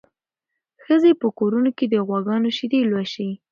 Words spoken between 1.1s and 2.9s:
په کورونو کې د غواګانو شیدې